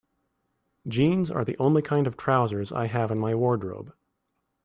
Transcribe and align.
Jeans 0.87 1.29
are 1.29 1.45
the 1.45 1.55
only 1.59 1.83
kind 1.83 2.07
of 2.07 2.17
trousers 2.17 2.71
I 2.71 2.87
have 2.87 3.11
in 3.11 3.19
my 3.19 3.35
wardrobe. 3.35 3.93